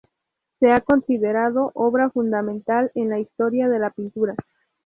[0.59, 4.33] Se ha considerado obra fundamental en la historia de la pintura.